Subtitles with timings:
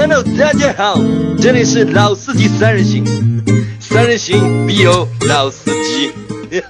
[0.00, 0.94] Hello，大家好，
[1.40, 3.04] 这里是老司机三人行，
[3.80, 6.12] 三人行必有老司机。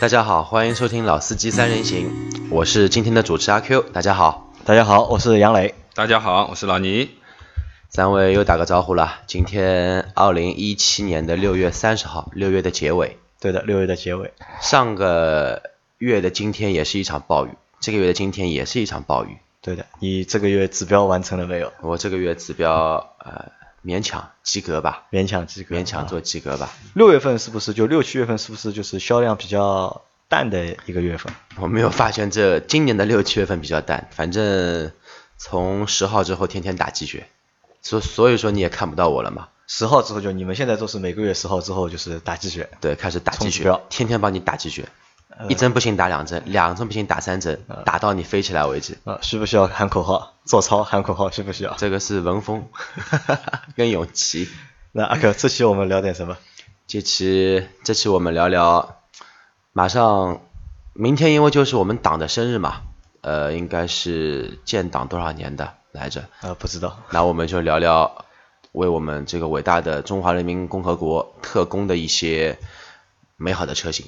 [0.00, 2.10] 大家好，欢迎收听老司机三人行，
[2.48, 3.82] 我是今天的主持阿 Q。
[3.92, 5.74] 大家好，大家好，我是杨磊。
[5.94, 7.19] 大家好，我是老倪。
[7.90, 9.18] 三位又打个招呼了。
[9.26, 13.18] 今天二零一七年的六月三十号，六月的结尾。
[13.40, 14.32] 对的，六月的结尾。
[14.60, 15.60] 上个
[15.98, 17.50] 月的今天也是一场暴雨，
[17.80, 19.38] 这个月的今天也是一场暴雨。
[19.60, 21.72] 对的，你这个月指标完成了没有？
[21.80, 23.50] 我这个月指标呃
[23.84, 26.70] 勉强及格吧，勉强及格，勉强做及格吧。
[26.94, 31.32] 六月份是不是就六七月份是不是就是销量比较淡的一个月份？
[31.56, 34.92] 我没有发现这今年的六七月份比较淡，反正
[35.38, 37.26] 从十号之后天天打鸡血，
[37.82, 39.48] 所所以说你也看不到我了嘛。
[39.66, 44.88] 十号之后就你们现在都是每个月十号之后就是打鸡血，对，开始打鸡血天天帮你打鸡血，
[45.28, 48.98] 呃一针不行打两针，两针不行打三针，打到你飞起来为止。
[49.04, 50.34] 啊，需不需要喊口号？
[50.44, 51.74] 做操喊口号需不需要？
[51.74, 52.66] 这个是文峰
[53.76, 54.48] 跟永琪。
[54.90, 56.36] 那阿克，这期我们聊点什么？
[56.88, 58.96] 这期这期我们聊聊，
[59.72, 60.40] 马上
[60.94, 62.82] 明天因为就是我们党的生日嘛，
[63.20, 66.24] 呃，应该是建党多少年的来着？
[66.40, 66.98] 啊，不知道。
[67.10, 68.24] 那我们就聊聊
[68.72, 72.58] 为我们这个伟大的中华人民共和国特供的一些
[73.36, 74.06] 美好的车型。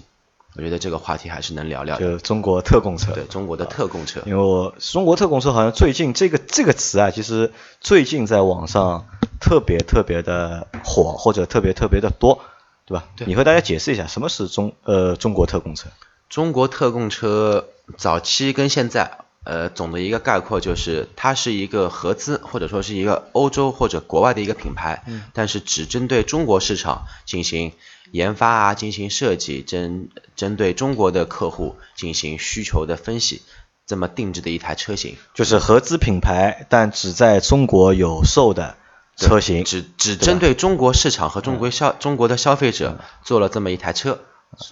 [0.54, 2.02] 我觉得这个话题还是能聊聊的。
[2.12, 3.12] 就中国特供车。
[3.12, 9.06] 对中国的特供车，因为我中国特供车好像最近这个这个词啊，其实最近在网上
[9.40, 12.40] 特别特别的火，或者特别特别的多，
[12.84, 13.04] 对吧？
[13.16, 15.88] 对你和大家解释一下什么是中呃中国特供车？
[16.28, 27.72] 中国特供车早期跟现在，呃，总的一个概括就是，它是一个合资或者说是一个欧洲或者国外的一个品牌，但是只针对中国市场进行
[28.12, 33.42] 研发啊，进行设计，针针对中国的客户进行需求的分析，
[33.84, 35.16] 这么定制的一台车型。
[35.34, 38.76] 就是合资品牌，但只在中国有售的
[39.16, 39.64] 车型。
[39.64, 44.20] 只只针对中国市场和中国消、中国的消费者做了这么一台车，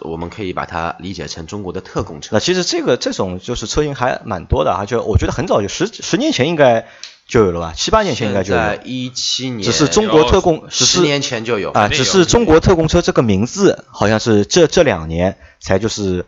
[0.00, 2.30] 我们可以把它理解成中国的特供车。
[2.32, 6.86] 那其实这个这种就是车型还蛮多的啊，就我觉得很早就十十年前应该
[7.26, 8.76] 就有了吧，七八年前应该就有了。
[8.76, 16.26] 在一七年，只是中国特供，只是十年前就有啊，只是中国特供车这个名字好像是这这两年才就是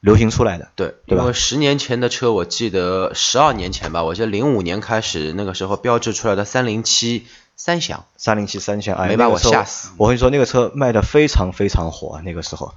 [0.00, 0.68] 流行出来的。
[0.74, 7.26] 对，对吧因为十年前的车，我记得十二年前吧，我记得零五年开始，那个时候标志出来的三零七
[7.56, 9.90] 三厢，三零七三厢，哎，没把我吓死。
[9.96, 12.74] 我跟你说，那个车卖的非常非常火啊，那个时候，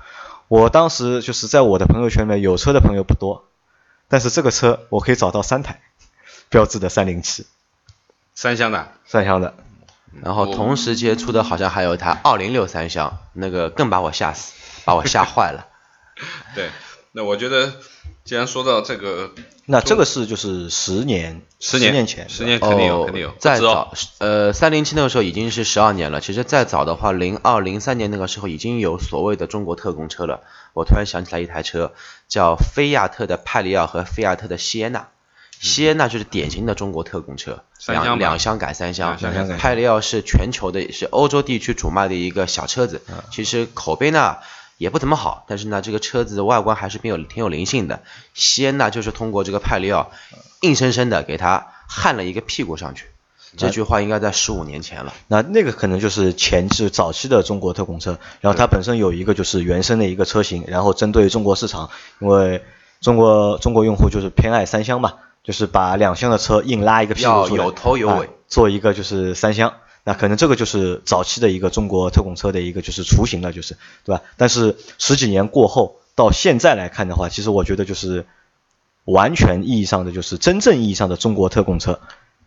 [0.47, 3.45] 我当时就是在我的朋友圈里面有车的朋友不多，
[4.07, 5.81] 但是这个车我可以找到三台，
[6.49, 7.45] 标志的三零七。
[8.33, 9.55] 三厢的，三厢的，
[10.21, 14.53] 然后同时接触的好像还有一台二零六三厢，那个更把我吓死，
[14.83, 15.67] 把我吓坏了。
[16.53, 16.69] 对。
[17.17, 17.75] 那我觉得，
[18.25, 19.31] 既然说到这个，
[19.67, 23.33] 那这个是就是十年十年年前，十年肯定有，哦肯定有。
[23.39, 26.21] 再早，呃，三零七那个时候已经是十二年了。
[26.21, 30.41] 其实再早的话，零二零三年那个时候已经有所谓的中国特供车了。
[30.73, 31.93] 我突然想起来一台车，
[32.27, 35.07] 叫菲亚特的派里奥和菲亚特的西耶纳。
[35.59, 39.57] 西耶纳就是典型的中国特供车，两两厢改三厢两厢改三厢。
[39.57, 43.01] 派里奥是全球的，是欧洲地区主卖的一个小车子。
[43.31, 44.35] 其实口碑呢
[44.77, 48.01] 也不怎么好，但是呢这个车子外观还是挺有挺有灵性的。
[48.33, 50.11] 西恩呢就是通过这个派里奥，
[50.61, 53.05] 硬生生的给它焊了一个屁股上去。
[53.57, 55.13] 这句话应该在十五年前了。
[55.27, 62.65] 那那个可能就是前置早期的中国特供车，然后它本身有一个就是原生的一个车型，然后针对中国市场，因为
[62.99, 69.71] 中国中国用户就是偏爱三厢嘛，就是把两厢的车硬拉一个屁股出来，有头有尾啊做一个就是三厢。
[70.05, 74.21] 那可能这个就是早期的一个中国特供车的一个就是雏形了，就是对吧？
[74.37, 78.25] 但是十几年过后，到现在来看的话，其实我觉得就是
[79.03, 81.99] 完全意义上的就是真正意义上的中国特供车，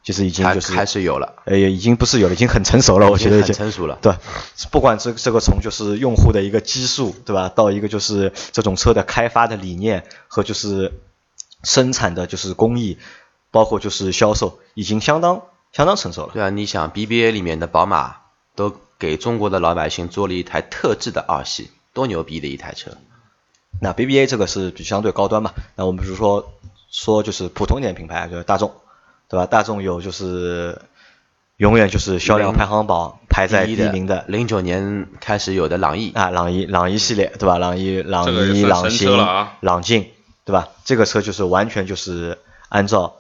[0.05, 3.99] 其实已经就是开始有了，呃，已经不是有了，已经很成熟了，我觉得已很经成熟了。
[4.01, 4.15] 对，
[4.71, 10.93] 不管这这个从就是用户的一个基数，对吧，到一个就是这种车的开发的理念和就是
[11.65, 12.99] 生产的就是工艺，
[13.51, 15.43] 包括就是销售，已经相当
[15.73, 16.31] 相当成熟了。
[16.33, 18.17] 对啊，你想 BBA 里面的宝马
[18.55, 22.93] 都给中国的老百姓做了一台特制的二系，多牛逼的一台车。
[23.81, 26.53] 那 BBA 这个是比相对高端嘛，那我们比如说
[26.91, 28.73] 说就是普通一点品牌，就是大众，
[29.29, 29.47] 对吧？
[29.47, 30.81] 大众有就是
[31.59, 37.59] 永远就是销量排行榜排在第一名的零九年开始有的朗逸，啊，朗逸朗逸系列对吧？
[37.59, 39.17] 朗逸朗逸朗行
[39.61, 40.07] 朗境
[40.45, 40.69] 对吧？
[40.85, 42.39] 这个车就是完全就是
[42.71, 43.17] 按照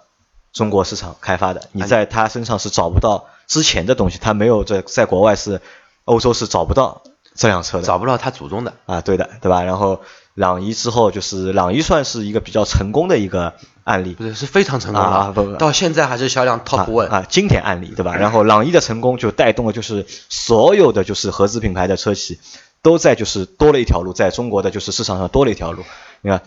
[0.53, 5.61] 中国市场开发的，你在它身上是找不到之前的东西，它没有在在国外是
[6.05, 7.03] 欧洲是找不到
[7.35, 9.63] 这辆车的，找不到他祖宗的啊，对的，对吧？
[9.63, 10.01] 然后
[10.35, 13.55] 朗逸之后就是朗逸算是一个比较成功的一个
[13.85, 18.17] 案例，不是是非常成功啊不不到现在还是销量 top one 啊，经典案例，对吧？
[18.17, 22.41] 然后朗逸的成功就带动了就是所有的就是合资品牌的车企
[22.83, 25.85] 都在就是多了一条路，在中国的就是市场上多了一条路，
[26.23, 26.43] 你看。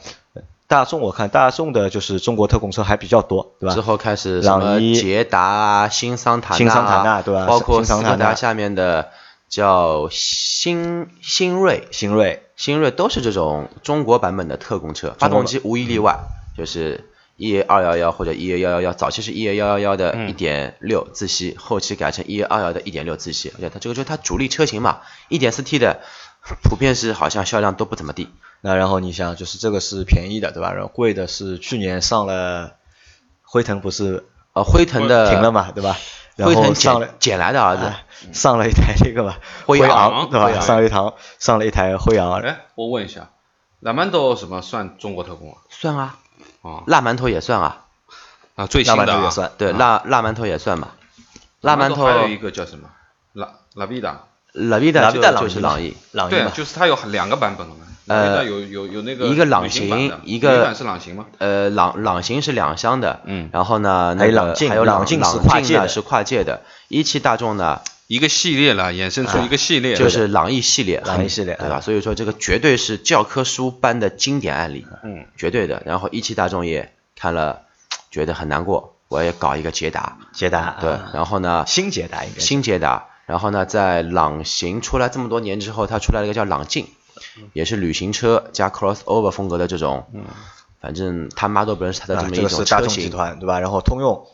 [0.71, 3.75] 大众我看大众的就是中国特供车还比较多，对吧？
[3.75, 7.45] 之后开始什么捷达啊、新桑塔纳、新桑塔纳对吧？
[7.45, 9.09] 包括斯柯达下面的
[9.49, 16.19] 叫新新锐、新锐、新锐都是这种中国版本的特供车，发动机无一例外，
[16.57, 17.03] 就是
[17.35, 25.99] E A 二幺幺或者 E A 幺幺幺，早期是 E A 幺幺幺的一点六自吸，后期改成 E A 二幺的一点六自吸，而且它这个就是它主力车型嘛，一点四 T 的
[26.63, 28.29] 普遍是好像销量都不怎么地。
[28.61, 30.71] 那然后你想，就是这个是便宜的，对吧？
[30.71, 32.73] 然后贵的是去年上了
[33.41, 35.97] 辉腾，不是啊辉腾的停了嘛，对吧？
[36.37, 37.91] 辉腾上了捡来的儿子，
[38.33, 40.59] 上了一台这个吧， 辉昂，对吧？
[40.61, 42.39] 上了一堂上了一台辉昂。
[42.41, 43.29] 哎，我问一下，
[43.79, 45.57] 腊馒头什么算中国特供啊？
[45.69, 46.17] 算啊，
[46.61, 47.85] 啊，辣馒头也算啊，
[48.55, 50.89] 啊，最新的也算，对，辣辣馒头也算嘛。
[51.61, 52.89] 辣馒头还有一个叫什么？
[53.33, 54.21] 腊腊比达，
[54.53, 57.75] 拉比达就是朗逸，朗逸对，就是它有两个版本的。
[58.07, 61.25] 呃，有有有那个一个朗行，一个是朗行吗？
[61.37, 66.61] 呃，朗朗行是两厢的，嗯，然后呢，那个还有朗境是跨界的，是跨界的。
[66.87, 71.79] 一汽大众呢，一个系列了，衍生出一个系列，就是朗逸系列，朗逸系列，对吧？
[71.79, 75.81] 所以说这个绝对是教科书般的经典案例，嗯，绝对的。
[75.85, 77.61] 然后一汽大众也看了，
[78.09, 86.87] 觉得很难过，我也搞一个捷达，捷达，对，然后呢，新捷达应该，新捷达，然后呢，在朗行出来这么多年之后，它出来了一个叫朗境。
[87.53, 90.23] 也是旅行车加 crossover 风格的这种，嗯，
[90.79, 92.65] 反正他妈都不认识他的这么一种车型。
[92.65, 93.59] 大众集团对吧？
[93.59, 94.27] 然后通用，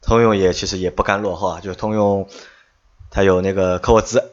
[0.00, 2.28] 通用也其实也不甘落后啊，就是通用，
[3.10, 4.30] 它有那个科沃兹，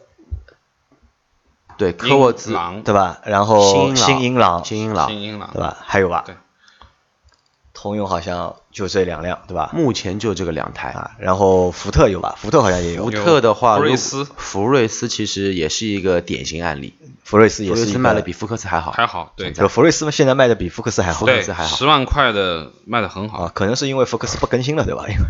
[1.78, 3.22] 对，科沃兹，对吧？
[3.26, 5.78] 然后新英朗，新英朗，新英朗，对吧？
[5.82, 6.24] 还有吧？
[6.26, 6.36] 对。
[7.82, 9.72] 通用好像就这两辆，对吧？
[9.74, 11.12] 目前就这个两台啊。
[11.18, 12.36] 然后福特有吧？
[12.38, 13.06] 福特好像也有。
[13.06, 16.94] 福特的话，福瑞斯，福瑞斯其实也是一个典型案例。
[17.24, 19.32] 福瑞斯也是卖的比福克斯还好，还好。
[19.38, 21.78] 对，福瑞斯现在卖的比福克斯还好，福克斯还好。
[21.78, 25.06] 十万块的卖的很好啊，可能是因为福克斯不更新了，对吧？
[25.08, 25.22] 因为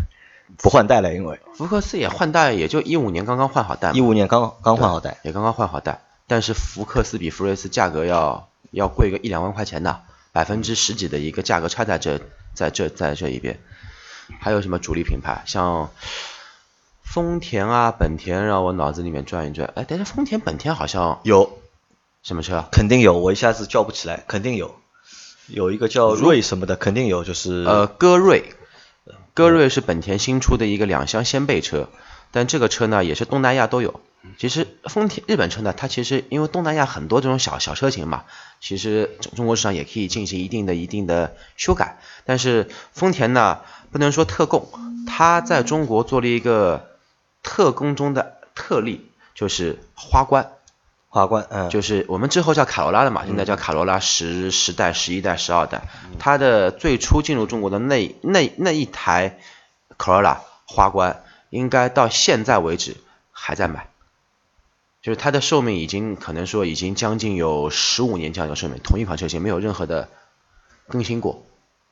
[0.56, 3.92] 不换代了，因为福克斯也换代，也就一五年刚刚换好代。
[3.92, 6.00] 一五年刚刚换好代，也刚刚换好代。
[6.26, 10.00] 但是福克斯比福瑞斯价格要要贵个一两万块钱的，
[10.32, 12.20] 百分之十几的一个价格差在这。
[12.54, 13.58] 在这在这一边，
[14.40, 15.42] 还有什么主力品牌？
[15.46, 15.90] 像
[17.02, 19.72] 丰田啊、本田，让我脑子里面转一转。
[19.74, 21.58] 哎，但是丰田、本田好像有
[22.22, 22.68] 什么车？
[22.70, 24.24] 肯定有，我一下子叫不起来。
[24.28, 24.76] 肯定有，
[25.48, 28.54] 有一个叫瑞什么的，肯定有，就是呃，歌瑞。
[29.34, 31.88] 歌瑞是本田新出的一个两厢掀背车，
[32.30, 34.00] 但这个车呢，也是东南亚都有。
[34.38, 38.24] 其实丰田日本车呢，它其实因为东南亚很多这种小小车型嘛，
[38.60, 41.98] 其实中中国市场也可以进行一定的一定的修改。
[42.24, 44.68] 但是丰田呢，不能说特供，
[45.06, 46.90] 它在中国做了一个
[47.42, 50.52] 特供中的特例，就是花冠。
[51.12, 55.88] 花冠，嗯，就是我们之后叫卡罗拉的嘛，现在叫卡罗拉十十代、十一代、十二代。
[56.20, 59.40] 它的最初进入中国的那那那一台
[59.98, 62.96] 卡罗拉花冠，应该到现在为止
[63.32, 63.89] 还在卖。
[65.02, 70.08] 就是它的寿命已经可能说已经将近有十五年这样一个寿命，同一款车型没有任何的
[70.88, 71.42] 更新过。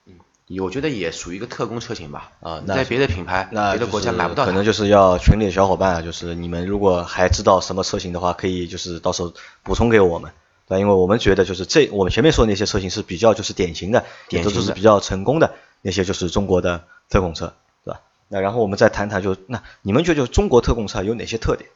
[0.05, 0.15] 嗯，
[0.63, 2.33] 我觉得也属于一个特供车型吧。
[2.41, 4.45] 啊，在别的品牌、那别的国家买不到。
[4.45, 10.31] 可能就是要群里的小伙伴啊，就是你们如果还知道什么车型的话，可以就是到时候补充给我们。
[10.67, 17.55] 对，因为我们觉得就是这我们前面说的那些车型是比较就是典型的，也都是比较成功的那些就是中国的特供车，
[17.87, 18.01] 对吧？
[18.29, 21.71] 那然后我们再谈谈，就那你们觉得中国特供车有哪些特点？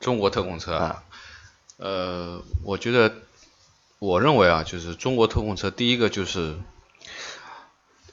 [0.00, 1.02] 中国特供车啊，
[1.76, 3.12] 呃，我觉得，
[3.98, 6.56] 我认为啊，就是中国特供车，第一个就是，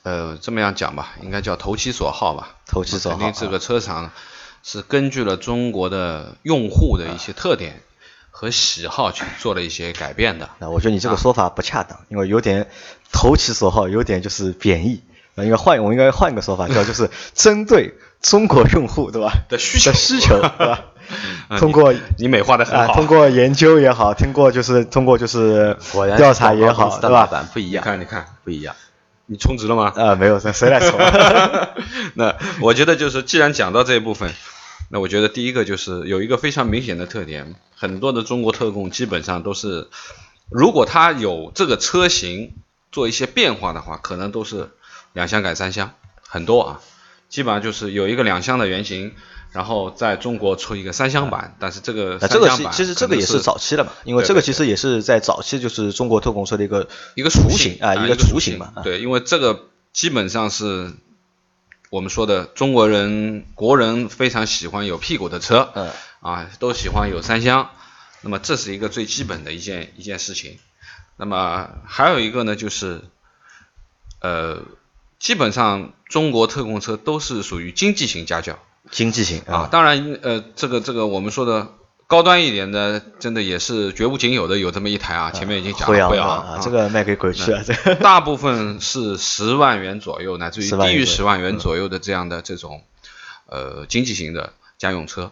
[0.04, 2.56] 呃，这么样讲吧，应该叫投其所好吧。
[2.66, 3.18] 投其所好。
[3.18, 4.12] 肯定这个车厂
[4.64, 7.84] 是根据了中国的用户的一些特点
[8.32, 10.50] 和喜好去做了一些改变的。
[10.60, 12.70] 那我觉得你这个说法不恰当，因为有点
[13.12, 15.04] 投其所好，有点就是贬义。
[15.36, 19.34] 那应该换，我应该换一个说法，叫就是针对中国用户，对吧？
[19.50, 20.86] 的需求，需求，对吧？
[21.58, 25.78] 通过你美化的很好，通过研究也好，通过就是通过就是
[26.18, 27.28] 调查也好，对吧？
[27.54, 28.76] 不一样，你看你看不一样，
[29.26, 29.94] 你充值了吗？
[29.96, 31.00] 啊，没有，谁来充？
[32.16, 34.34] 那我觉得就是，既然讲到这一部分，
[34.90, 39.88] 那我觉得第一个就是有一个非常明显的特点，很多的中国特供基本上都是，
[40.50, 42.54] 如果它有这个车型
[42.92, 44.70] 做一些变化的话，可能都是
[45.14, 45.92] 两厢改三厢，
[46.28, 46.80] 很多啊，
[47.30, 49.14] 基本上就是有一个两厢的原型，
[49.56, 58.74] 然后在中国出一个三厢版，但是这个那这个其其实这个也是早期的嘛，因为这个其实也是在早期就是中国特供车的一个一个雏形啊，一个雏形嘛。
[58.84, 60.92] 对，因为这个基本上是
[61.90, 67.70] 我们说的中国人国人非常喜欢有屁股的车，嗯，啊，都喜欢有三厢，
[68.22, 70.60] 那么这是一个最基本的一件一件事情。
[71.16, 73.02] 那么还有一个呢，就是
[74.20, 74.60] 呃。
[75.18, 78.60] 基本上中国特供车都是属于经济型家轿，
[78.92, 81.68] 经济型啊，当然呃，这个这个我们说的
[82.08, 87.96] 高端一点的，真的也是绝无仅有的，有这么一台啊，前面已经讲了，会啊，这个卖给鬼去了，这个。
[88.02, 92.84] 大部分是十万元左右，乃至于低于十万元左右的这样的这种
[93.48, 95.32] 呃经济型的家用车。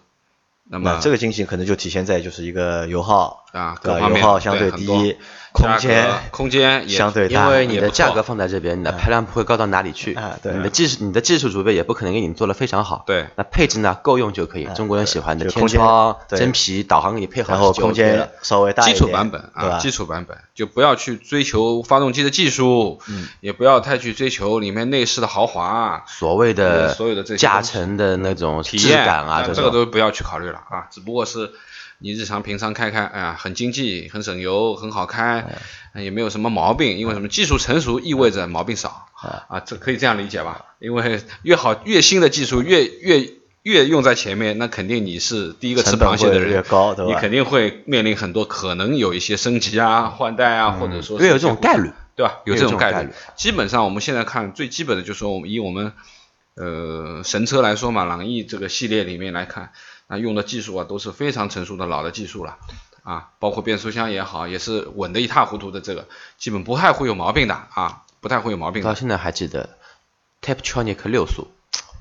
[0.66, 5.16] 那么这个经济可能就体现在就是一个油耗啊，各方面油耗相对低，
[5.52, 10.40] 空间空间也相对大，因为你的价格放在这边，你的排量不会高到哪里去啊。
[10.42, 13.04] 对，你的技术你的技术储备也不可能给你做的非常好。
[13.06, 31.52] 对，那配置呢够用就可以，中国人喜欢的天窗、真皮、导航给你配好，然后空间稍微大一点，基础版本啊，基础版本就不要去追求发动机的技术，嗯，也不要太去追求里面内饰的豪华，所谓的所有的这些驾乘的那种体验感啊，这个都不要去考虑了啊，只不过是。
[32.04, 35.46] 是，你日常平常开开，哎呀，很经济，很省油，很好开，
[35.96, 36.98] 也没有什么毛病。
[36.98, 37.30] 因为什么？
[37.30, 39.08] 技术成熟意味着毛病少
[39.48, 40.66] 啊，这可以这样理解吧？
[40.80, 43.30] 因为越好越新的技术越越
[43.64, 52.42] 越用在前面，那肯定你是第一个吃螃蟹的人，越高，你肯定会面临很多可能有一些升级啊、换代啊，或者说越有这种概率，对吧？
[52.46, 53.10] 有这种概率。
[53.36, 55.94] 基本上我们现在看最基本的就是说，我们以我们
[56.56, 59.72] 呃神车来说嘛，朗逸这个系列里面来看。
[60.08, 62.58] 那用的技术啊都是非常成熟的老的技术了，
[63.04, 66.08] 啊，包括变速箱也好，也是稳得一塌糊涂的，这个
[66.38, 68.84] 基本不太会有毛病的啊，不太会有毛病。
[68.84, 69.78] 到现在还记得
[70.42, 71.48] Taptronic 六速，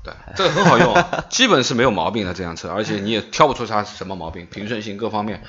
[0.03, 5.43] 对，这个很好用，基本是没有毛病的这辆车，而且你也挑不出它什么毛病，平顺性各方面。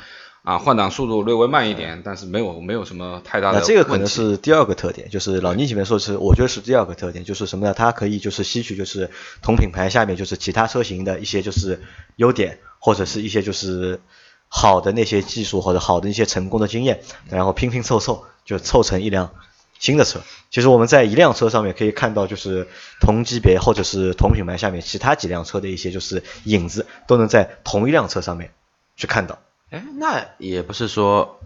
[0.44, 3.60] 啊，换挡速度略微慢一点，但是没有没有什么太大的。
[3.60, 7.72] 那这个可能是第二个特点，就是老倪前面说是，我觉得是第二个特点，就是什么呢？
[7.72, 9.08] 它可以就是吸取就是
[9.40, 11.82] 同品牌下面就是其他车型的一些就是
[12.16, 14.02] 优点，或者是一些就是
[14.48, 19.30] 好的那些技术或者好的一些成功的经验，然后拼拼凑凑就凑成一辆
[19.78, 20.20] 新的车。
[20.50, 22.68] 其实我们在一辆车上面可以看到，就是
[23.00, 28.52] 同级别或者是同品牌下面其他几辆车的一些就是影子，都能在同一辆车上面
[28.94, 29.38] 去看到。
[29.74, 31.40] 哎，那也不是说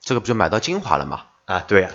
[0.00, 1.24] 这个不就买到精华了吗？
[1.44, 1.90] 啊，对呀，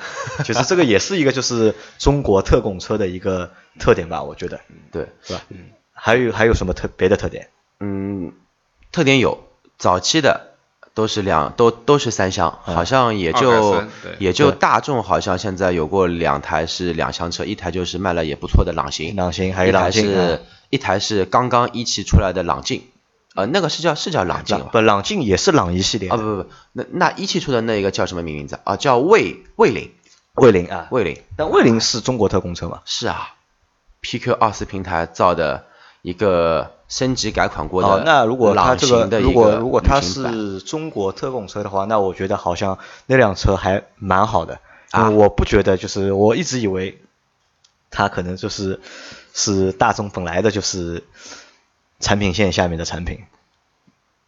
[0.45, 4.61] 其实这个也是一个就是中国特供车的一个特点吧，我觉得，
[4.91, 5.41] 对，是吧？
[5.49, 7.49] 嗯，还有还有什么特别的特点？
[7.79, 8.31] 嗯，
[8.91, 9.43] 特点有
[9.77, 10.51] 早期的
[10.93, 13.83] 都是两都都是三厢，好像也就
[14.19, 22.83] 也就大众好像现在有过两台是两厢车，一台就是卖了也不错的朗行，朗行还有朗境，是一台是刚刚一汽出来的朗境。
[23.33, 28.75] 呃，那个是叫是叫朗境，不，朗境也是朗逸系列啊，不不不，那那一汽出的那个叫什么名字啊？
[28.75, 29.93] 叫魏魏领，
[30.33, 32.81] 魏领啊，魏领，但魏领是中国特供车吗？
[32.83, 33.35] 是啊
[34.01, 35.63] ，PQ 二四平台造的
[36.01, 37.87] 一个升级改款过的。
[37.87, 44.59] 哦，那如果它这个如果如果它是中国特供车的话，那我觉得好像那辆车还蛮好的
[44.91, 45.09] 啊。
[45.09, 47.01] 我不觉得，就是我一直以为
[47.91, 48.81] 它可能就是
[49.33, 51.05] 是大众本来的就是。
[52.01, 53.19] 产品线下面的产品，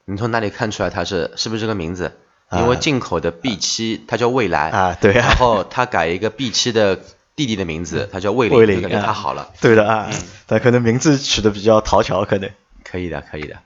[0.05, 2.17] 你从哪里看出来它是是不是这个名字？
[2.51, 6.99] 因为进口的 B 七它叫蔚来啊，对，然后它改一个 B 七的
[7.35, 9.49] 弟弟的名字，它叫蔚领，感觉它好了。
[9.59, 10.09] 对的啊，
[10.45, 12.51] 它可能名字取的比较讨巧，可能。
[12.83, 13.57] 可以的，可以的。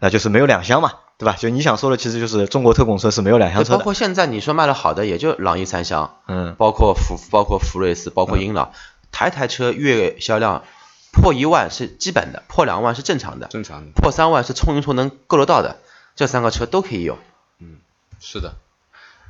[0.00, 1.36] 那就是没有两厢嘛，对吧？
[1.38, 8.72] 就你想说的，其实就是中国特供车是没有两厢车包括现在你说卖的好的，也就朗逸三厢，嗯，包括福包括福睿斯，包括英朗，
[9.12, 10.64] 台台车月销量。
[11.16, 13.92] 破一万是基本的，破两万是正常的，正常的。
[13.94, 15.78] 破三万是充一充能够得到的，
[16.14, 17.18] 这三个车都可以有。
[17.58, 17.78] 嗯，
[18.20, 18.54] 是的。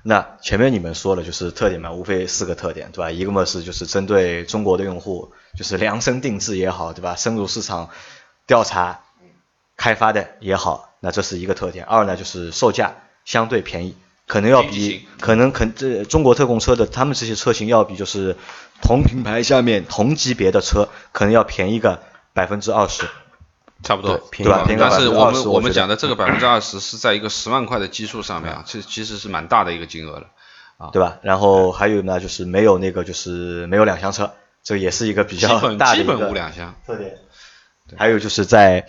[0.03, 3.11] 那前面你们说的就是特点嘛，无非四个特点，对吧？
[3.11, 7.15] 一个嘛是就是针对中国的用户，就是量身定制也好，对吧？
[7.17, 7.91] 深入市场
[8.47, 9.01] 调查
[9.77, 11.85] 开发的也好，那这是一个特点。
[11.85, 13.97] 二呢就是售价相对便宜。
[14.27, 18.37] 可能要比可能肯这中国特供车的他们这些车型要比就是
[18.83, 22.03] 同品牌下面同级别的车可能要便宜个
[22.35, 23.05] 百分之二十，
[23.85, 24.67] 差不多对吧？
[24.67, 30.27] 但是我们我们讲的这个百分之二十是在一个十万块的基数上面啊，其其实是蛮大的一个金额了
[30.77, 31.19] 啊，对吧？
[31.23, 34.33] 然后还有呢就是没有那个就是没有两厢车，
[34.65, 37.17] 这也是一个比较大的一个基本无两厢特点。
[37.97, 38.89] 还有就是在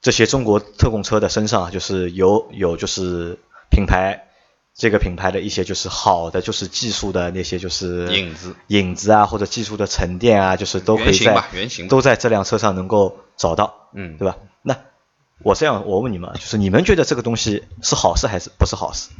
[0.00, 3.36] 这些中国特供车的身上，就是有有就是
[3.70, 4.26] 品牌。
[4.78, 11.44] 这个品牌的一些就是好的就是技术的那些就是影子影子啊，或者技术的沉淀啊，就是都可以在
[11.88, 14.36] 都在这辆车上能够找到，嗯对吧？
[14.62, 14.78] 那
[15.42, 19.10] 我这样我问你们，就是你们觉得这个东西是好事还是不是好事？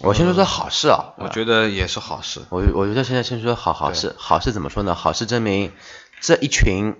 [0.00, 2.42] 我先说说好事啊，我觉得也是好事。
[2.50, 4.94] 我我觉得现在先说好好事，好事怎么说呢？
[4.94, 5.72] 好事证明
[6.20, 6.94] 这一群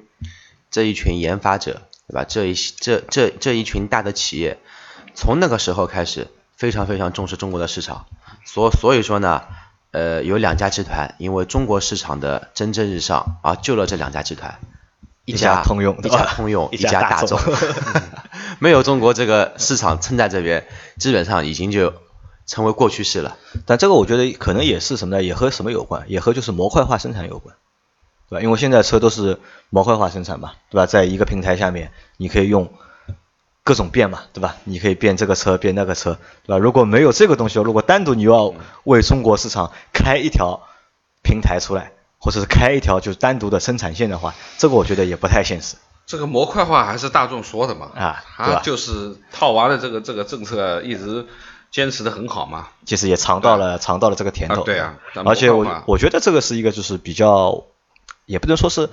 [0.70, 2.24] 这一群研发者，对吧？
[2.24, 4.58] 这一这这这一群大的企业，
[5.14, 6.26] 从那个时候开始
[6.58, 8.06] 非常非常重视中国的市场，
[8.44, 9.44] 所所以说呢，
[9.92, 14.58] 呃，有两家集团因为中国市场的蒸蒸日上而救了这两家集团，
[15.24, 17.54] 一家通用一对吧家通用，一一家家大众众，
[18.58, 21.94] 没有中国这个市场撑在这边，基本上已经就
[22.44, 23.36] 成为过去式了。
[23.64, 25.22] 但这个我觉得可能也是什么呢？
[25.22, 26.06] 也和什么有关？
[26.08, 27.54] 也和就是模块化生产有关，
[28.28, 28.42] 对吧？
[28.42, 29.38] 因为现在车都是
[29.70, 30.86] 模块化生产嘛，对吧？
[30.86, 32.72] 在一个平台下面，你可以用
[33.68, 34.56] 各种变嘛，对吧？
[34.64, 36.58] 你可以变这个车，变那个车，对吧？
[36.58, 40.62] 如果没有这个东西，如果单独你要为中国市场开一条
[41.22, 45.76] 平台出来，或者是开一条就是单独的生产线的话，这个我觉得也不太现实。
[46.06, 51.26] 这个模块化还是大众说的嘛，啊对吧他就是套娃的这个这个政策一直
[51.70, 54.62] 坚持的很好嘛，其实也尝到了尝到了这个甜头。
[54.62, 54.96] 啊对啊
[55.26, 57.64] 而且我我觉得这个是一个就是比较，
[58.24, 58.88] 也不能说是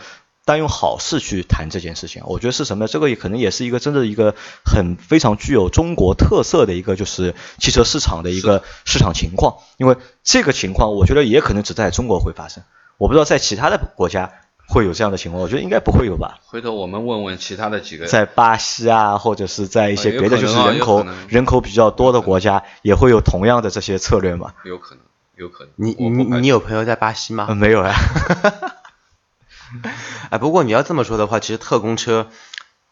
[0.46, 2.88] 单用好事去谈这件事情，我觉得是什么呢？
[2.88, 12.64] 这个也可能也是一个真的一个很非常具有中国特色的一个就是汽车市场的一个市场情况，因为这个情况我觉得也可能只在中国会发生，
[12.98, 14.32] 我不知道在其他的国家
[14.68, 16.40] 会有这样的情况，我觉得应该不会有吧。
[16.46, 24.54] 回头我们问问其他的几个，在巴西啊，或者是在一些别的就是人口、人口比较多的国家，也会有同样的这些策略嘛？
[24.64, 25.04] 有可能，
[25.38, 25.74] 有可能。
[25.75, 27.48] 你你你有朋友在巴西吗？
[27.50, 27.96] 嗯，没有呀。
[30.29, 32.27] 哎，不过你要这么说的话，其实特供车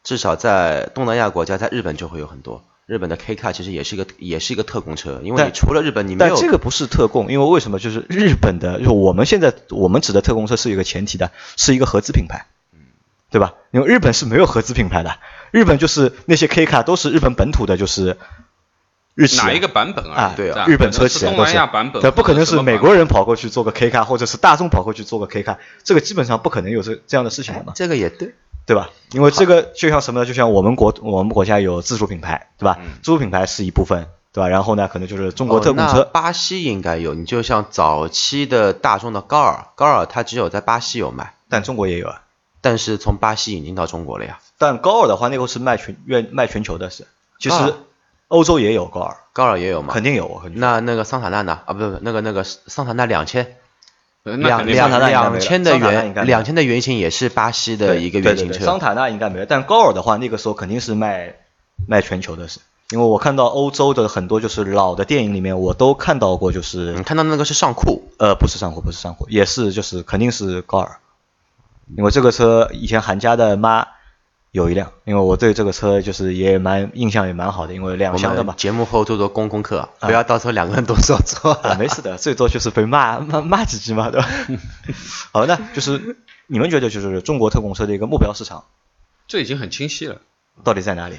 [0.03, 2.63] 至少在东南亚国家，在日本就会有很多。
[2.85, 7.79] 日本的 K car 其实也是一个也是一个特供车，因为你除了日本，你没但有这个不是特供，因为为什么？
[7.79, 12.45] 就是日本的，就是我们现在我们指的特供车是有一个前提的，是一个合资品牌，
[13.31, 13.53] 对吧？
[13.71, 15.17] 因为日本是没有合资品牌的，
[15.51, 18.17] 日本就是那些 K 卡都是日本本土的，就是
[19.15, 20.34] 日企啊哪一个版本啊？
[20.36, 23.04] 对啊日本车企是东南亚版本，对，不可能是美国人。
[23.13, 27.73] 跑过去做个 K 卡，或者是大众跑过去做个 K 卡，这个基本上不可能有这这样的事情的嘛。
[27.76, 28.34] 这个也对，
[28.65, 28.89] 对吧？
[29.12, 30.26] 因为这个就像什么呢？
[30.26, 32.80] 就像我们国我们国家有自主品牌，对吧？
[33.04, 34.47] 自主品牌是一部分，对吧？
[34.47, 42.21] 然后呢，可能就是中国特供车，巴西应该有，你就像早期的大众的高尔，高尔它只有在巴西有卖，但中国也有啊。
[42.62, 44.39] 但是从巴西引进到中国了呀。
[44.58, 47.06] 但高尔的话，那个是卖全愿卖全球的是，
[47.38, 47.76] 其实
[48.34, 49.93] 欧洲也有高尔，高尔也有吗？
[49.93, 50.41] 肯定有。
[50.56, 51.60] 那那个桑塔纳呢？
[51.65, 53.58] 啊，不不，那个那个桑塔纳两千
[54.24, 58.65] 两两两千的原两千的原型也是巴西的一个原型车。
[58.65, 61.36] 桑塔纳应该没有，但高尔的话，那个时候肯定是卖
[61.88, 70.98] 卖全球的是，因为我看到欧洲的很多就是老的电影里面，我都看到过，就是、你看到那个是尚酷，呃不是上酷，不是上酷，也是就是肯定是高尔，
[71.96, 73.89] 因为这个车以前韩家的妈
[74.53, 78.53] 有一辆，因为我对这个车就是也蛮印象也蛮好的，因为两我厢的嘛。
[78.55, 84.29] 节目后做做功功课，不要到时候两个人都说错啊，没事的， 最多就是被骂 骂骂几句嘛，对吧？
[85.33, 88.65] 好，那就是你们觉得就是中国特供车的一个目标市场
[89.27, 90.21] 这已经很清晰了，
[90.63, 91.17] 到底在哪里？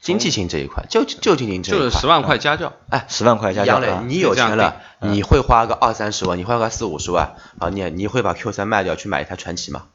[0.00, 2.72] 经济性这一块，就就经济这一块，就是十万块家教。
[2.88, 9.86] 哎，十万块加杨磊你有钱了，你会花个二三十万，你花个四五十万啊，你你会把 Q 三卖掉去买一台传奇吗？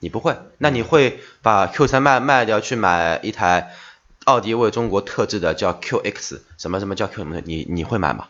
[0.00, 3.72] 你不会，那你会把 Q 三卖卖掉去买一台
[4.24, 7.40] 奥迪为中国特制的叫 QX 什么什么叫 Q 什么？
[7.44, 8.28] 你你会买吗？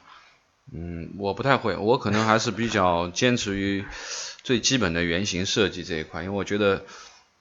[0.72, 3.84] 嗯，我不太会，我可能还是比较坚持于
[4.42, 6.84] 最基本的原型设计这一块，因为我觉得，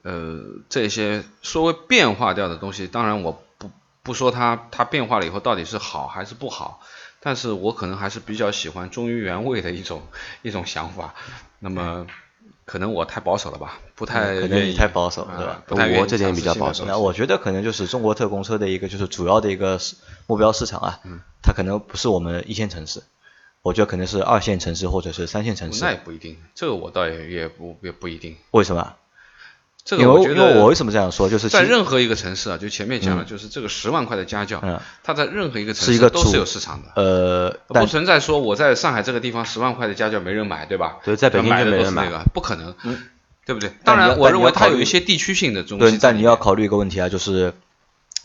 [0.04, 3.70] 呃，这些稍微变化掉的东西，当然我不
[4.02, 6.80] 不说它它变化了以后到底是好还是不好，
[7.20, 10.08] 但是我可能还是比较喜欢忠于原味的一种
[10.42, 11.14] 一种想法。
[11.60, 12.08] 那么
[12.68, 19.80] 可能我太保守了吧，不太嗯可能愿意，你太保守啊对吧不太我这点比较保守那我觉得可能就是中国特供车的一个就是主要的一个
[20.28, 23.02] 目标市场啊，嗯它可能不是我们一线城市，
[23.62, 25.92] 我觉得可能是二线城市或者是三线城市那。
[25.92, 28.36] 也不一定，这个我倒也也不也不一定。
[28.52, 28.96] 为什么？
[29.88, 40.98] 这个我觉得我为什么这样说，就是在任何一个城市啊，就前面讲了，嗯就是这个十万块的家教，嗯它在任何一个城市都是有市场的，呃，不存在说我在上海这个地方十万块的家教没人买，对吧？
[41.06, 42.76] 对在北京就没人买都是那个，不可能，
[43.46, 43.72] 对不对？
[43.86, 45.98] 当然，我认为它有一些地区性的东西。
[46.02, 47.54] 但你要考虑一个问题啊，就是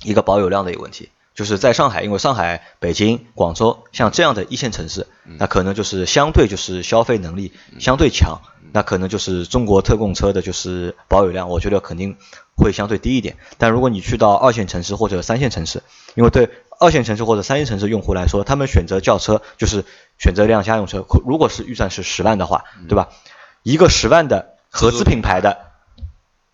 [0.02, 1.10] 一个保有量的一个问题。
[1.34, 8.42] 就是在上海，因为上海、北京、广州像这样的一线城市，嗯那可能就是相对就是消费能力相对强，
[8.72, 12.16] 那可能就是中国特供车的就是保有量，我觉得肯定
[12.56, 13.36] 会相对低一点。
[13.56, 15.82] 但如果你去到二线城市或者三线城市，
[16.14, 19.84] 因为对二线城市或者三线城市用户来说，他们选择轿车就是
[20.18, 21.06] 选择一辆家用车。
[21.24, 23.08] 如果是预算是十万的话，对吧？
[23.62, 25.58] 一个十万的合资品牌的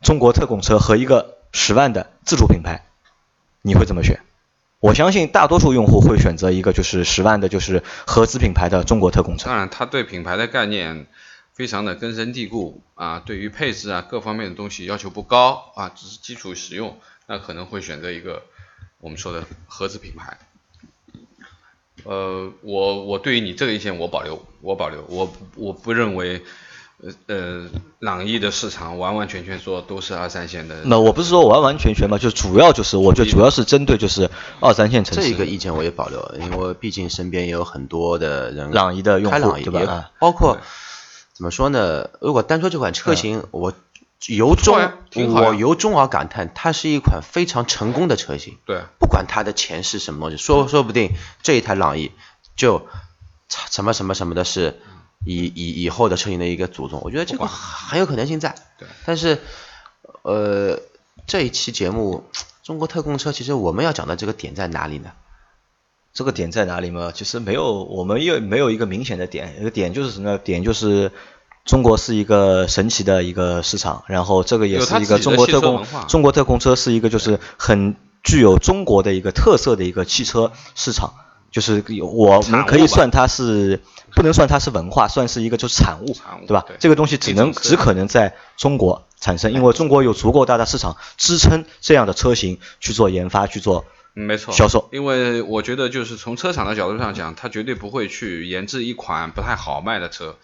[0.02, 2.84] 中国特供车和一个十万的自主品牌，
[3.62, 4.20] 你会怎么选？
[4.80, 9.46] 我相信大多数用户会选择一个就是十万的，就是合资品牌的中国特供车。
[9.46, 11.06] 当然，他对品牌的概念
[11.52, 18.44] 非常的根深蒂固啊，对于配置啊各方面的东西要求不高啊，只是基础使用，那可能会选择一个
[19.00, 20.38] 我们说的合资品牌。
[22.04, 26.42] 呃，我我对于你这个意见我保留，我保留，我我不认为。
[27.00, 27.68] 呃呃，
[28.00, 30.82] 朗逸的市场完完全全说都是二三线的。
[30.84, 34.28] 那我不是说完完全全嘛，就主要就是我觉得主要是针对就是
[34.60, 35.22] 二三线城市。
[35.22, 40.10] 这一个意见我也保留，因为毕竟身边也有很多的人朗逸的用户，对吧？
[40.18, 40.58] 包括
[41.34, 42.10] 怎么说呢？
[42.20, 43.72] 如果单说这款车型，我
[44.26, 44.76] 由衷
[45.14, 48.56] 我由衷而感叹，它是一款非常成功的车型。
[48.66, 51.12] 对，不管它的钱是什么东西，说说不定
[51.44, 52.10] 这一台朗逸
[52.56, 52.88] 就
[53.70, 54.80] 什么什么什么的是。
[55.24, 58.54] 以以以后的车型的一个祖宗，我觉得这个很有可能性在。
[58.78, 58.88] 对。
[59.04, 59.38] 但是，
[60.22, 60.80] 呃，
[61.26, 62.24] 这一期节目
[62.62, 65.10] 中国特供车，其实我们要讲的这个点在哪里呢？
[66.14, 67.12] 这个点在哪里嘛？
[67.14, 69.56] 其实没有，我们又没有一个明显的点。
[69.60, 70.38] 一个点就是什么？
[70.38, 71.12] 点就是
[71.64, 81.14] 中国是一个神奇的一个市场，然后这个也是一个中国特供中国特供车是一个就是很具有中国的一个特色的一个汽车市场，
[81.50, 83.80] 就是我们可以算它是。
[84.14, 86.64] 不能算它是文化，算是一个就是产物，对吧？
[86.80, 93.84] 这个东西只能只可能在中国产生，因为中国有足够大的市场支撑这样的车型去做研发、去做
[94.14, 94.88] 没错销售。
[94.92, 100.36] 因为我觉得就是从车厂的角度上讲，它绝对不会去研制一款不太好卖的车，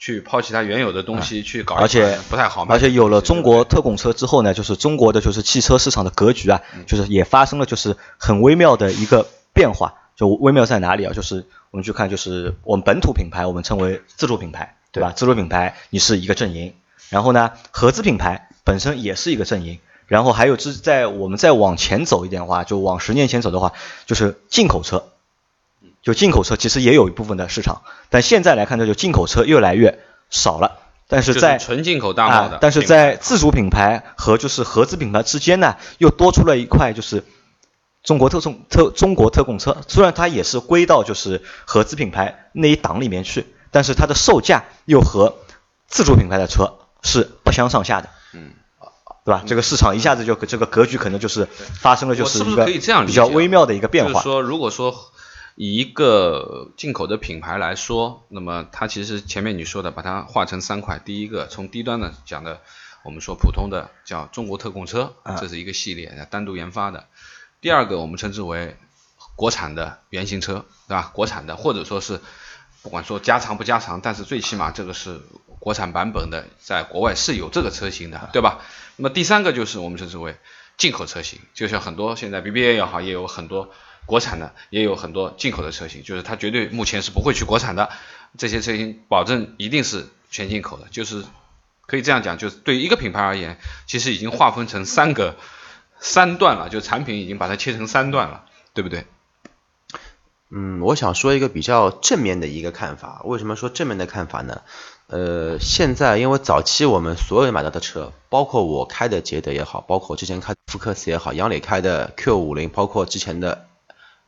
[0.00, 2.74] 去抛弃它原有的东西去搞，而且不太好卖。
[2.74, 9.94] 而且有了中国特供车之后呢，就是中国的就是汽车市场的格局啊，就是也发生了就是很微妙的一个变化。
[10.22, 11.12] 就微妙在哪里啊？
[11.12, 15.10] 就是我们去看，就是我们本土品牌，我们称为自主品牌，对吧？
[15.10, 16.74] 自主品牌你是一个阵营，
[17.08, 23.72] 然后呢，合资品牌本身也是一个阵营，然后还有就是在我们再往前走一点的话，就往十年前走的话，
[24.06, 25.08] 就是进口车，
[26.04, 29.98] 就进口车其实也有一部分的市场，但现在来看呢，就进口车越来越
[30.30, 37.24] 少了，但是在纯进口大贸的，但是在自主品牌和就是合资品牌之间呢，又多出了一块就是。
[38.02, 45.36] 中国特送特中国特供车，虽然它也是归到就是合资品牌那一档里面去，但是它的售价又和
[45.86, 48.54] 自主品牌的车是不相上下的，嗯，
[49.24, 49.44] 对吧？
[49.46, 54.12] 这个市场一下子就这个格局可能就是发生了就是一个比较微妙的一个变化。
[54.12, 54.94] 就是说，如果说
[55.54, 62.60] 以一个进口的品牌来说，那么它其实前面你说的把它划成三块，第一个从低端的讲的，
[63.04, 67.04] 我们说普通的叫中国特供车，这是一个系列单独研发的。
[67.62, 68.76] 第二个我们称之为
[69.36, 71.12] 国产的原型车，对吧？
[71.14, 72.20] 国产的或者说是
[72.82, 75.20] 不管说加长不加长，但是最起码这个是
[75.60, 78.58] 国产版本的，在国外是有这个车型的，对吧？
[78.96, 80.36] 那么第三个就是我们称之为
[80.76, 83.70] 进口车型，就像很多现在 BBA 也好，也有很多
[84.06, 87.90] 国产的，也有很多进口的车型，就是它绝对目前是不会去国产的，
[88.36, 91.24] 这些车型保证一定是全进口的，就是
[91.86, 95.36] 可以这样讲，就是对一个品牌而言，其实已经划分成三个。
[96.02, 99.06] 三段了，就产品已经把它切成三段了，对不对？
[100.50, 103.22] 嗯，我想说一个比较正面的一个看法。
[103.24, 104.62] 为什么说正面的看法呢？
[105.06, 113.68] 呃，现在因为早期我们所有人买到的车，包括我开的捷德也好，包括之前开福克斯也好，杨磊开的 Q 五零，包括之前的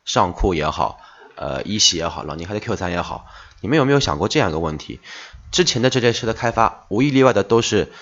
[0.04, 1.00] 尚酷也好，
[1.34, 3.26] 呃，一系也好，老倪开的 Q 三也好，
[3.60, 5.00] 你们有没有想过这样一个问题？
[5.50, 7.92] 之前的这些车的开发，无一例外的都是。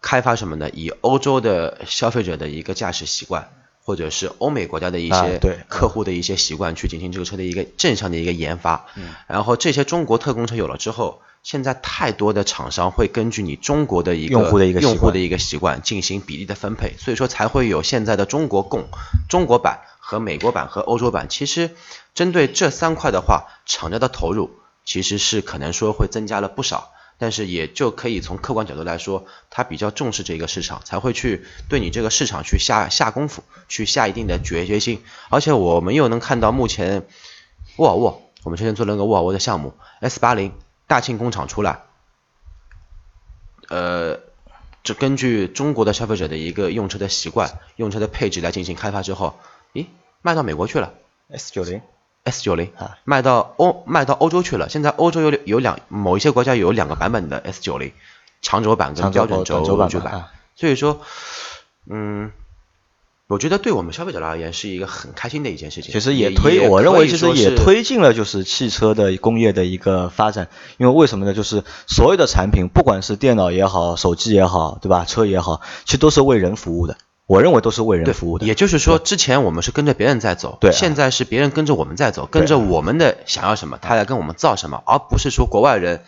[0.00, 0.70] 开发什么呢？
[0.72, 3.50] 以欧洲的消费者的一个驾驶习惯，
[3.82, 8.86] 或者是欧美国家的一些客户的一些习惯，去进行这个车的一个正向的一个研发。
[9.26, 18.88] 然后这些中国特供车有了之后，现在太多的厂商会根据你中国的一个用户的一个用户的一个习惯进行比例的分配，所以说才会有现在的中国供、
[19.28, 21.28] 中国版和美国版和欧洲版。
[21.28, 21.76] 其实
[22.14, 24.50] 针对这三块的话，厂家的投入
[24.86, 26.92] 其实是可能说会增加了不少。
[27.18, 35.02] 但是也就可以从客观角度来说，他比较重视这个市场，才会去对你这个市场去下下功夫，去下一定的决决心。
[35.30, 37.06] 而且我们又能看到，目前
[37.76, 40.52] 沃尔沃，我们之前做了个沃尔沃的项目，S 八零
[40.86, 41.82] 大庆工厂出来，
[43.68, 44.20] 呃，
[44.82, 49.38] 这根据中国的消费者的一个用车的习惯、用车的配置来进行开发之后，
[49.72, 49.86] 咦，
[50.20, 50.92] 卖到美国去了
[51.30, 51.80] ，S 九零。
[52.24, 54.68] S 九零啊，卖到欧卖到欧洲去了。
[54.68, 57.92] 现在欧洲有有两某一些国家有两个版本的 S 九零，
[58.40, 59.90] 长轴版跟标准轴版。
[60.56, 61.00] 所以说，
[61.90, 62.30] 嗯，
[63.26, 65.92] 我觉得对我们消费者而言是一个很开心的一件事情。
[65.92, 70.48] 其实也推，我认为其实也推进了就是汽车的工业的一个发展。
[70.78, 71.34] 因为为什么呢？
[71.34, 75.04] 就是所有的产品，不管是电脑也好，手机也好，对吧？
[75.04, 76.96] 车也好，其实都是为人服务的。
[77.26, 78.46] 我认为都是为人服务的。
[78.46, 86.04] 也就是说，之前我们是跟着别人在走，对，现在是别人跟着我们在走，跟着我们的想要什么，他来跟我们造什么，而不是说国外人，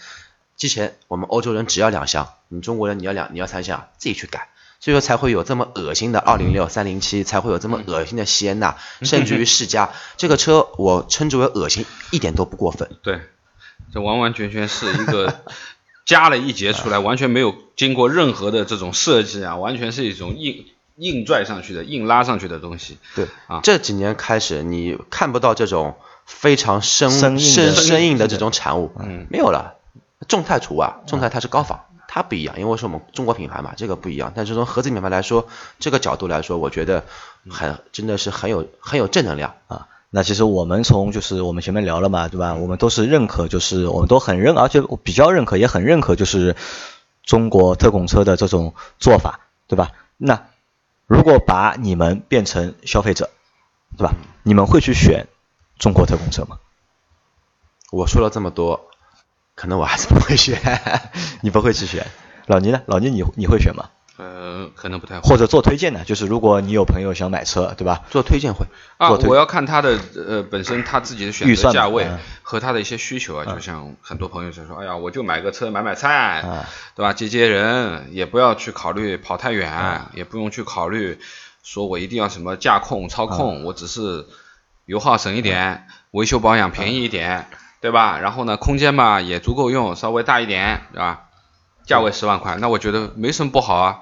[0.56, 4.48] 之前我们欧洲人只要两厢，你中国人你要两你要三厢，自己去改。
[4.78, 12.90] 所以说才会有这么恶心的二零六三零七，才会有这么恶心的西安纳，甚至于 世嘉这个车，我称之为恶心，一点都不过分。
[13.02, 13.20] 对，
[13.92, 15.40] 这完完全全是一个
[16.04, 20.66] 加了一节出来， 完全没有经过任何的这种设计啊，完全是一种硬
[20.96, 22.98] 硬拽上去的、硬拉上去的东西。
[23.14, 29.74] 对啊，这几年开始你看不到这种非常生生生硬的这种产物，嗯，没有了。
[30.28, 31.80] 众泰除外，众泰它是高仿。
[32.08, 34.32] 它不一样，因为是我们中国品牌嘛，这个不一样。
[34.34, 37.04] 但是从合资品牌来说，这个角度来说，我觉得
[37.50, 39.88] 很真的是很有很有正能量啊。
[40.08, 42.54] 那其实我们从就是我们前面聊了嘛，对吧？
[42.54, 46.56] 我们都是认可，就是我们都很认，而且比较认可，也很认可，就是
[47.22, 49.90] 中国特供车的这种做法，对吧？
[50.16, 50.46] 那
[51.06, 53.30] 如果把你们变成消费者，
[53.96, 54.14] 对吧？
[54.42, 55.28] 你们会去选
[55.78, 56.58] 中国特供车吗？
[57.92, 58.88] 我说了这么多。
[59.54, 60.60] 可能我还是不会选，
[61.40, 62.06] 你不会去选。
[62.44, 62.82] 老倪呢？
[62.84, 63.88] 老倪你你会选吗？
[64.18, 65.22] 呃，可能不太会。
[65.22, 66.04] 或者做推荐呢？
[66.04, 68.02] 就是如果你有朋友想买车，对吧？
[68.10, 68.66] 做推荐会。
[68.96, 72.08] 啊，我要看他的呃本身他自己的选择价位
[72.42, 73.44] 和他的一些需求啊。
[73.44, 76.42] 就像很多朋友就说，哎呀，我就买个车买买菜，
[76.94, 77.12] 对吧？
[77.12, 81.18] 接接人，也不要去考虑跑太远，也不用去考虑
[81.62, 84.26] 说我一定要什么驾控操控，我只是
[84.86, 87.46] 油耗省一点，维修保养便宜一点。
[87.78, 88.18] 对吧？
[88.18, 91.25] 然后呢，空间嘛也足够用，稍微大一点，对吧？
[91.86, 94.00] 价位十万块，那我觉得没什么不好啊。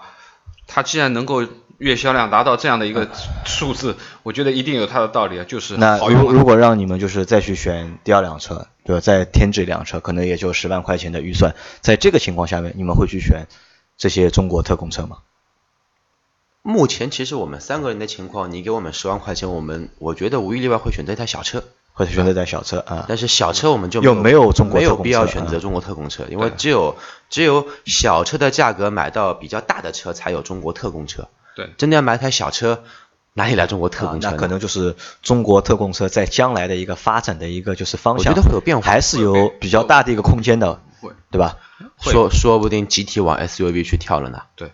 [0.66, 1.46] 它既然能够
[1.78, 3.08] 月销量达到这样的一个
[3.44, 9.00] 数字，我觉得一定有它的道理啊，就是那如如果让你们就是再去选第二辆车，对吧？
[9.00, 13.46] 再添置一辆车，可能也就十万块钱的预算，在这个情况下面，你们会去选
[13.98, 15.18] 这些中国特供车吗？
[16.62, 21.62] 目前其实我们三个人的情况，你给我们十万块钱，我们我觉得无一例外会选择一台小车。
[21.96, 26.96] 或者选择一台小车啊，但是小车我们就又没有中国没有必要选择中国特供车，因为只有
[27.30, 31.28] 只有小车的价格买到比较大的车才有中国特供车。
[31.54, 32.82] 对，真的要买台小车，
[33.34, 34.28] 哪里来中国特供车？
[34.32, 40.80] 那可能就是中国特供车在将来的一个发展的一个就是方向，我觉得会有变化，还是有比较大的一个空间的，
[41.30, 41.58] 对吧？
[42.00, 44.42] 说说不定集体往 SUV 去跳了呢。
[44.56, 44.72] 对，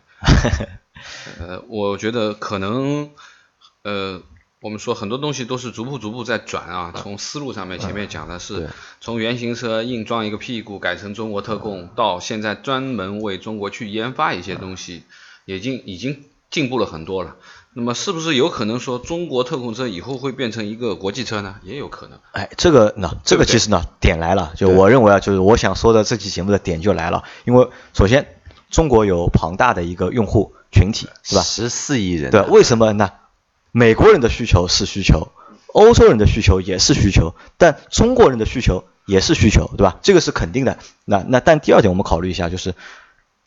[1.38, 3.10] 呃，我觉得可能，
[3.82, 4.22] 呃。
[4.62, 8.68] 我们说很多东西都是逐步逐步在转啊，从思路上面前面讲的是
[9.00, 15.04] 从原型车硬装一个屁股改成中国特供，到现在专门为中国去研发一些东西，
[15.46, 17.36] 已经已经进步了很多了。
[17.72, 21.54] 那么是不是有可能说中国特供车以后会变成一个国际车呢？
[21.62, 22.18] 也有可能。
[22.32, 28.36] 哎，这个呢，这个其实呢点来了，就我认为啊，就是我想说的这期节目的点就来了，因为首先
[28.68, 31.40] 中国有庞大的一个用户群体，是吧？
[31.40, 32.30] 十四亿人。
[32.30, 33.10] 对，为什么呢？
[33.72, 35.28] 美国人的需求是需求，
[35.72, 39.98] 欧洲人的需求也是需求，但中国人的需求也是需求，对吧？
[40.02, 40.78] 这个是肯定的。
[41.04, 42.74] 那那但第二点，我们考虑一下，就是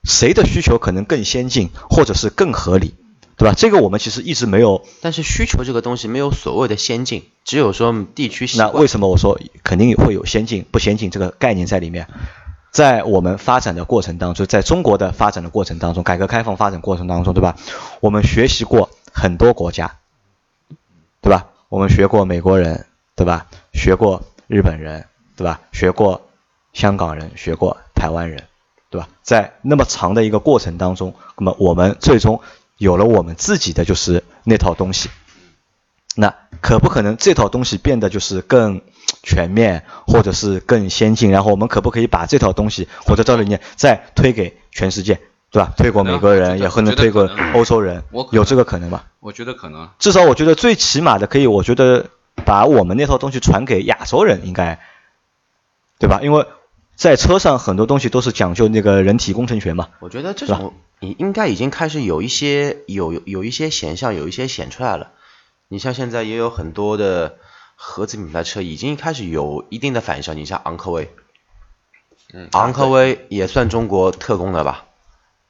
[0.03, 2.95] 谁的需求可能更先进，或者是更合理，
[3.35, 3.53] 对吧？
[3.57, 4.85] 这个我们其实一直没有。
[5.01, 12.07] 但是需求这个东西没有所谓的先进，只有说地区那为什么我说肯定会有先进不先进这个概念在里面？
[12.71, 17.55] 在我们发展的过程当中，在中国的发展的过程当中，改革开放发展过程当中，对吧？
[17.99, 19.97] 我们学习过很多国家。
[21.23, 21.47] 对吧？
[21.69, 23.47] 我们学过美国人，对吧？
[23.71, 25.05] 学过日本人，
[25.37, 25.61] 对吧？
[25.71, 26.29] 学过
[26.73, 28.43] 香港人，学过台湾人，
[28.89, 29.07] 对吧？
[29.23, 32.41] 在那么长的一个过程当中，那么我们最终
[32.77, 35.09] 有了我们自己的就是那套东西。
[36.15, 38.81] 那可不可能这套东西变得就是更
[39.23, 41.31] 全面，或者是更先进？
[41.31, 45.21] 然后我们可不可以把这套东西或者这理念再推给全世界？
[45.53, 45.71] 对吧？
[45.77, 49.05] 推过美国人，也可能推过欧洲人，有这个可能吧？
[49.19, 49.87] 我觉得可能。
[49.99, 52.07] 至少我觉得最起码的可以，我觉得
[52.43, 54.79] 把我们那套东西传给亚洲人，应该，
[55.99, 56.21] 对吧？
[56.23, 56.47] 因为
[56.95, 59.89] 在车上很多东西都是讲究那个人体工程学嘛。
[59.99, 65.11] 我觉得这种你应该已经开始有一些有有一些显象，有一些显出来了。
[65.67, 67.35] 你像现在也有很多的
[67.75, 70.35] 合资品牌车已经开始有一定的反响。
[70.35, 71.13] 你像昂科威，
[72.33, 74.85] 嗯，昂科威也算中国特供的吧？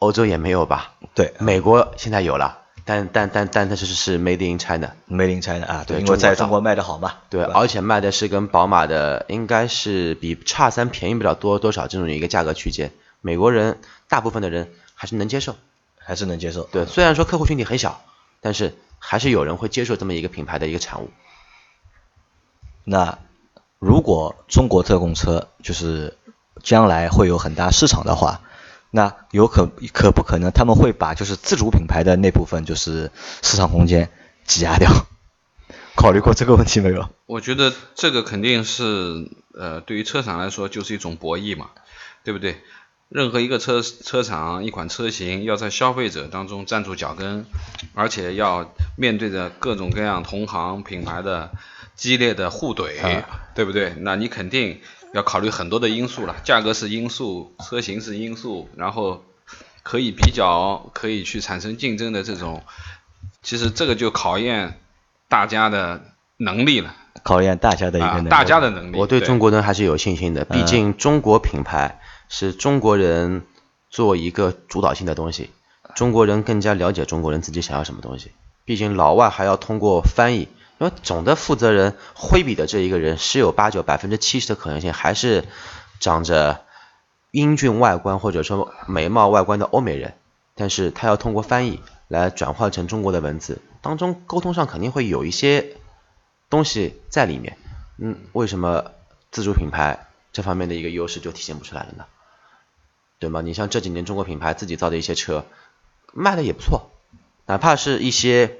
[0.04, 0.96] 欧洲也没有吧？
[1.16, 7.16] 对，美国现在有了，但但但但它是是 Made in China，Made in China 啊，对，因为在中国卖的好嘛。
[7.30, 15.56] 对，而且卖的是跟宝马的应该是比叉三便宜不了多多少这种一个价格区间，美国人大部分的人还是能接受，
[15.98, 16.63] 还是能接受。
[16.63, 18.02] 对，虽然说客户群体很小，
[18.42, 21.10] 但是还是有人会接受这么一个品牌的一个产物。
[22.84, 23.18] 那
[23.80, 26.18] 如果中国特供车就是
[26.62, 28.42] 将来会有很大市场的话，
[28.95, 33.10] 那有可可不可能他们会把就是自主品牌的那部分就是
[33.41, 34.12] 市场空间
[34.45, 34.91] 挤压掉？
[35.97, 37.10] 考虑过这个问题没有？
[37.25, 41.71] 我觉得这个肯定是呃，对于车厂来说就是一种博弈嘛，
[42.23, 42.62] 对不对？
[43.10, 47.47] 任何一个车车厂一款车型要在消费者当中站住脚跟，
[47.95, 51.49] 而且要面对着各种各样同行品牌的
[51.95, 53.23] 激烈的互怼，
[53.56, 53.95] 对不对？
[53.97, 54.82] 那你肯定
[55.13, 59.23] 要考虑很多的因素了，价格是因素，车型是因素，然后
[59.82, 62.63] 可以比较，可以去产生竞争的这种，
[63.41, 64.80] 其实这个就考验
[65.30, 66.02] 大家的
[66.38, 66.93] 能力了。
[67.23, 68.97] 考验大家的一个能力，大家的能力。
[68.97, 71.99] 我对中国人还是有信心的，毕竟中国品牌。
[72.30, 73.43] 是中国人
[73.91, 75.52] 做一个主导性的东西，
[75.93, 78.32] 中国人更加了解中国人自己想要什么东西。
[78.65, 80.47] 毕竟老外还要通过翻译，
[80.84, 85.46] 因为总的负责人挥笔的这一个人十有八九百分之七十的可能性还是
[86.02, 86.65] 长着
[87.32, 90.13] 英俊外观或者说美貌外观的欧美人，
[90.56, 95.78] 但是他要通过翻译来转换成中国的文字，当中沟通上肯定会有一些
[96.50, 97.58] 东西在里面。
[97.98, 98.91] 嗯，为什么
[99.32, 102.04] 自主品牌这方面的一个优势就体现不出来了呢？
[103.19, 103.39] 对吗？
[103.39, 105.46] 你像这几年中国品牌自己造的一些车，
[106.12, 106.91] 卖的也不错，
[107.46, 108.58] 哪怕是一些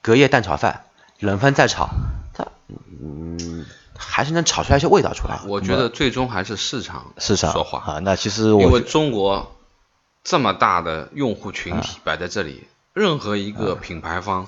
[0.00, 0.85] 隔夜蛋炒饭，
[1.20, 1.88] 冷饭再炒，
[2.34, 2.46] 它
[3.00, 3.64] 嗯
[3.96, 5.40] 还是能炒出来一些味道出来。
[5.46, 7.98] 我觉得最终还是市场市场说话啊。
[8.00, 9.56] 那其实因为中国
[10.24, 14.46] 这么大的用户群体摆在这里，任何一个品牌方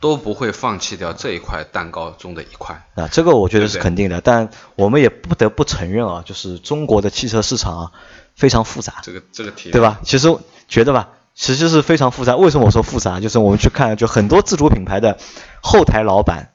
[0.00, 2.86] 都不会放弃掉这一块蛋糕中的一块。
[2.94, 7.92] 啊这个我觉得是肯定的，但我们也不得不承认啊，就是中国的汽车市场啊。
[8.38, 9.98] 非常复杂，这个这个题对吧？
[10.04, 10.28] 其实
[10.68, 12.34] 觉得吧，其实是非常复杂。
[12.34, 13.20] 为什么我说复杂？
[13.20, 15.16] 就是我们去看，就很多自主品牌的
[15.62, 16.50] 后台老板，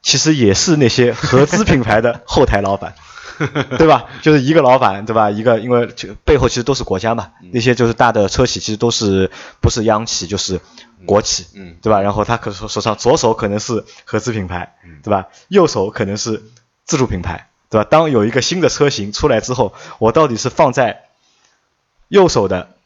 [0.00, 2.94] 其实也是那些合资品牌的后台老板，
[3.76, 4.04] 对吧？
[4.22, 5.28] 就是一个老板，对吧？
[5.32, 5.88] 一个因为
[6.24, 9.28] 背后其实都是国家嘛，那些就是大的车企，其实都是
[9.60, 10.60] 不是央企就是
[11.04, 12.00] 国企，嗯，对吧？
[12.00, 15.26] 然后他可手手上左手可能是合资品牌，对吧？
[15.48, 16.44] 右手可能是
[16.84, 17.88] 自主品牌，对吧？
[17.90, 21.06] 当有一个新的车型出来之后，我到底是放在
[22.06, 22.76] 右手的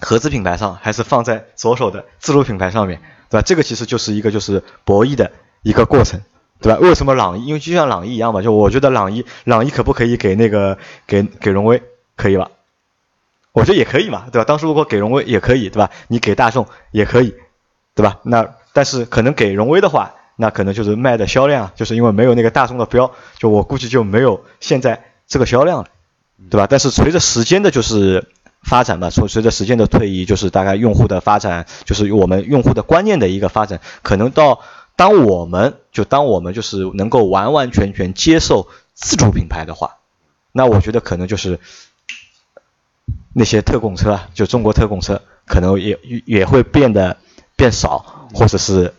[0.00, 3.42] 合资品牌上，还是放在左手的自主品牌上面，对吧？
[3.42, 5.32] 这个其实就是一个就是博弈的
[5.62, 6.20] 一个过程，
[6.60, 6.78] 对吧？
[6.80, 7.46] 为什么朗逸？
[7.46, 11.82] 因为就像朗逸一样嘛，就我觉得朗逸，朗逸可不可以给那个给给荣威，
[12.14, 12.50] 可以吧？
[13.52, 14.44] 我觉得也可以嘛，对吧？
[14.44, 15.90] 当时如果给荣威也可以，对吧？
[16.08, 17.34] 你给大众也可以，
[17.94, 18.20] 对吧？
[18.22, 25.88] 那但是可能给荣威的话，那可能就是卖的销量，就是因为没有那个大众的标，就我估计就没有现在这个销量了，
[26.50, 26.66] 对吧？
[26.68, 28.28] 但是随着时间的，就是。
[28.66, 34.60] 发展吧，随随着时间的推移，就是大概用户的发展，就是我们用户的观念的一个发展，可能到
[34.96, 39.98] 当我们就当我们就是能够完完全全接受自主品牌的话，
[40.50, 41.60] 那我觉得可能就是
[43.32, 47.18] 那些特供车啊，就中国特供车，可能也也会变得
[47.54, 48.92] 变少，或者是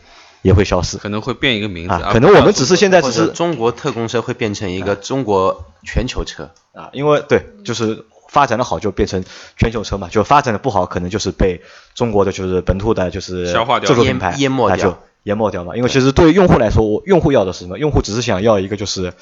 [0.43, 8.05] 也会消失，可能会变一个名字啊，可能我们只是现在只是中国特供车会变成一个中国全球车啊，因为对，就是。
[8.27, 9.23] 发展的好就变成
[9.55, 11.61] 全球车嘛，就发展的不好可能就是被
[11.95, 15.75] 中国的就是本土的就是自主品牌淹没掉，淹没掉嘛。
[15.75, 17.79] 因为其实对于用户来说，我用户要的是什么？
[17.79, 19.13] 用户只是想要一个就是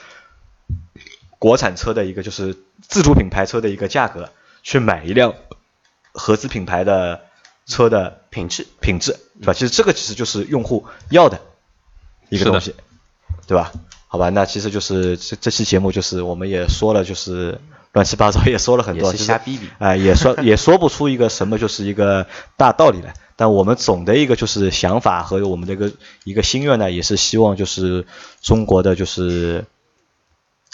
[1.38, 4.30] 国产车的一个就是自主品牌车的一个价格，
[4.64, 5.36] 去买一辆
[6.12, 7.22] 合资品牌的
[7.68, 9.54] 车的品质品质，对吧？
[9.54, 11.40] 其实这个其实就是用户要的
[12.30, 12.74] 一个东西，
[13.46, 13.72] 对吧？
[14.08, 17.60] 好吧，那其实就是这这期节目就是我们也说了就是。
[17.96, 22.28] 乱七八糟 也说了很多，其瞎逼逼，哎，也说也说不出一个什么就是一个
[22.58, 23.14] 大道理来。
[23.38, 25.92] 但我们总的一个就是想法和我们的一个
[26.26, 28.06] 一个心愿呢，也是希望就是
[28.42, 29.66] 中国的就是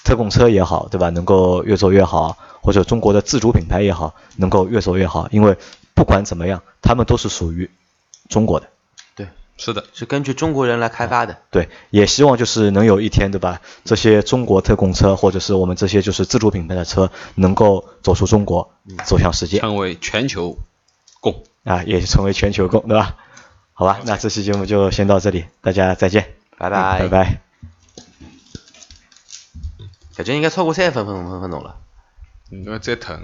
[0.03, 1.09] 特供车也好，对吧？
[1.09, 5.27] 能够越做越好，或者中国的自主品牌也好，能够越做越好。
[5.31, 5.55] 因为
[5.93, 7.69] 不管怎么样，他们都是属于
[8.29, 8.67] 中国的。
[9.63, 11.37] 是的，是根据中国人来开发的。
[11.51, 13.61] 对，也希望就是能有一天，对吧？
[13.83, 18.73] 这些中国特供车，或者是我们这些就是自主品牌的车，能够走出中国，
[19.05, 20.57] 走向世界，成为全球
[21.19, 23.15] 供啊，也成为全球供，对吧？
[23.73, 27.41] 好吧，那这期节目就先到这里，大家再见，拜拜，拜拜。
[30.15, 31.75] 感觉应该超过三分分分分钟了，
[32.49, 33.21] 因为再疼。